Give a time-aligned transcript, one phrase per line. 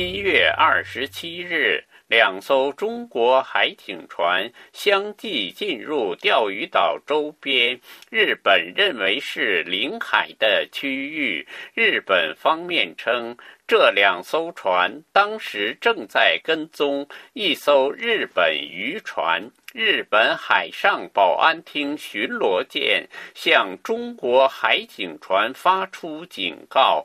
[0.00, 11.46] 一月二十七日，两艘中国海警船相继进入钓鱼岛周边，日本认为是领海的区域。
[11.74, 13.36] 日本方面称，
[13.68, 19.50] 这两艘船当时正在跟踪一艘日本渔船。
[19.74, 27.04] 日本海上保安厅巡逻舰向中国海警船发出警告。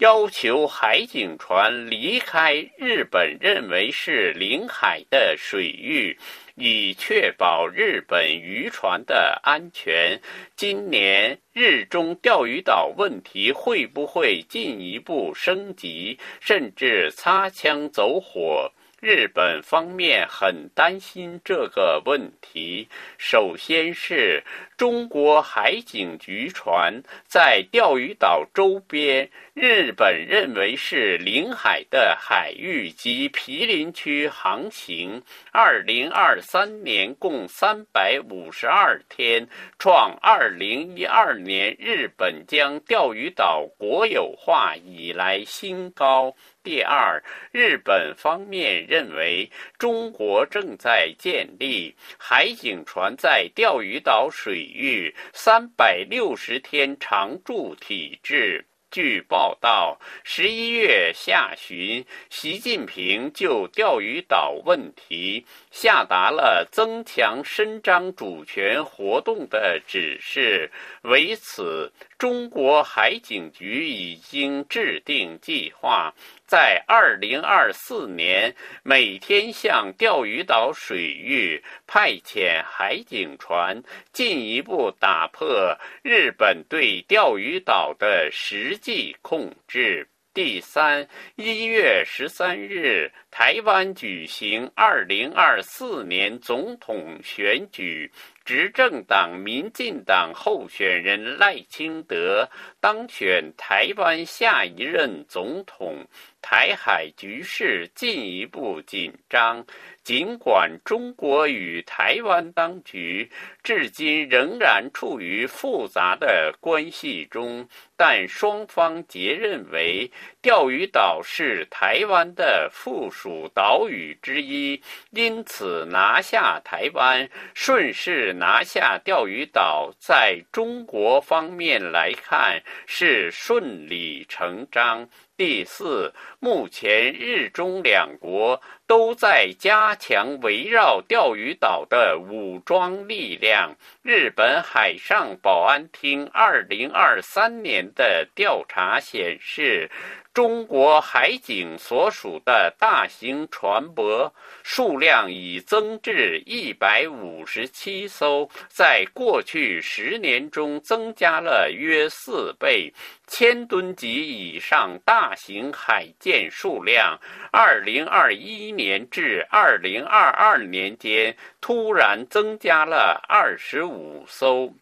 [0.00, 6.16] 要求海警船离开日本认为是领海的水域，
[6.54, 10.18] 以确保日本渔船的安全。
[10.56, 18.72] 今年日中钓鱼岛问题会不会进一步升级，甚至擦枪走火？
[19.02, 22.86] 日本方面很担心这个问题。
[23.16, 24.44] 首先是
[24.80, 35.22] 中国海警局船在钓鱼岛周边，日本认为是领海的海域及毗邻区航行。
[35.52, 39.46] 二零二三年共三百五十二天，
[39.78, 46.34] 创二零一二年日本将钓鱼岛国有化以来新高。
[46.62, 58.66] 第二，日本方面认为中国正在建立海警船在钓鱼岛水域三百六十天常驻体制。
[58.92, 70.72] 据报道，十一月下旬，习近平就钓鱼岛问题下达了增强伸张主权活动的指示。
[71.02, 76.14] 为此，中国海警局已经制定计划。
[76.46, 83.82] 在二零二四年，每天向钓鱼岛水域派遣海警船，
[84.12, 90.08] 进一步打破日本对钓鱼岛的实际控制。
[90.32, 98.10] 第三，一月十三日，台湾举行二零二四年总统选举。
[98.44, 102.48] 执政党民进党候选人赖清德
[102.80, 106.06] 当选台湾下一任总统，
[106.42, 109.64] 台海局势进一步紧张。
[110.02, 113.30] 尽管中国与台湾当局
[113.62, 120.10] 至今仍然处于复杂的关系中，但双方皆认为
[120.42, 128.32] 钓鱼岛是台湾的附属岛屿之一，因此拿下台湾顺势。
[128.32, 135.06] 拿下钓鱼岛，在中国方面来看是顺理成章。
[135.40, 143.74] 第四，目前日中两国都在加强围绕钓鱼岛的武装力量。
[144.02, 149.90] 日本海上保安厅二零二三年的调查显示。
[150.32, 154.30] 中国海警所属的大型船舶
[154.62, 162.94] 数量已增至一百五十七艘，在过去十年中增加了约四倍。
[163.32, 167.16] 千吨级以上大型海舰数量，
[167.52, 174.74] 二零二一年至二零二二年间突然增加了二十五艘。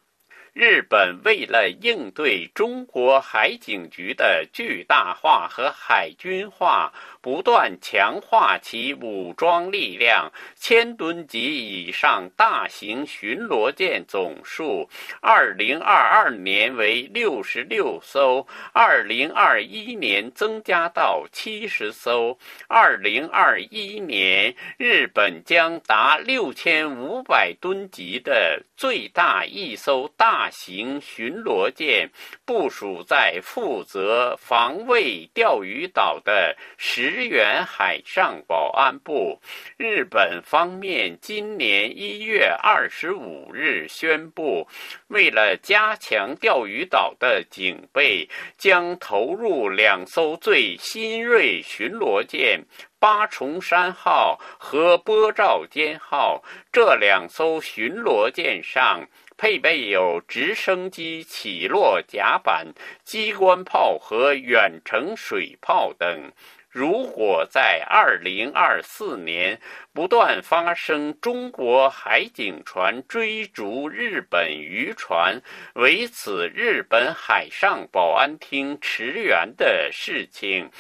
[0.61, 6.93] 日本为了应对中国海警局的巨大化和海军化。
[7.21, 14.89] 不断强化其武装力量，千吨级以上大型巡逻舰总数，
[15.21, 32.11] 二零二二年为六十六艘，二零二一年增加到七十艘，二零二一年日本将达六千五百吨级的最大一艘大型巡逻舰
[32.45, 39.41] 部署在负责防卫钓鱼岛的石原海上保安部，
[39.77, 44.67] 日本方面今年一月二十五日宣布，
[45.09, 52.61] 为了加强钓鱼岛的警备，将投入两艘最新锐巡逻舰
[52.99, 56.43] “八重山号”和“波照间号”。
[56.73, 59.07] 这两艘巡逻舰上
[59.39, 62.75] 配备有直升机起落甲板、
[63.05, 66.33] 机关炮和远程水炮等。
[66.69, 69.61] 如果在二零二四年
[69.95, 75.41] 不断发生中国海警船追逐日本渔船、
[75.75, 80.71] 为此日本海上保安厅驰援的事情，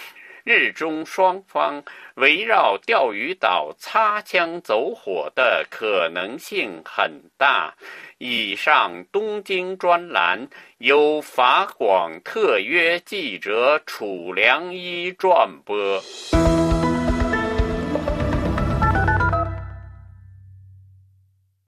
[0.49, 1.85] 日中双方
[2.15, 7.75] 围绕钓鱼岛擦枪走火的可能性很大。
[8.17, 10.49] 以上东京专栏
[10.79, 16.03] 由法广特约记者楚良一撰播。